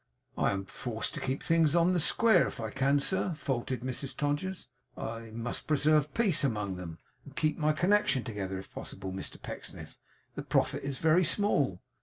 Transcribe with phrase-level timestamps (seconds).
[0.35, 4.17] 'I am forced to keep things on the square if I can, sir,' faltered Mrs
[4.17, 4.67] Todgers.
[4.97, 9.99] 'I must preserve peace among them, and keep my connection together, if possible, Mr Pecksniff.
[10.33, 11.83] The profit is very small.